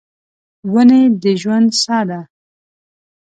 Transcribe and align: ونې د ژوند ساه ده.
ونې 0.73 1.01
د 1.21 1.23
ژوند 1.41 1.69
ساه 1.81 2.03
ده. 2.09 2.19